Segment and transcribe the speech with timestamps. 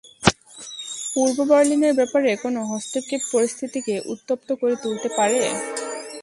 [1.13, 5.39] পূর্ব বার্লিনের ব্যাপারে কোন হস্তক্ষেপ পরিস্থিতিকে উত্তপ্ত করে তুলতে পারে।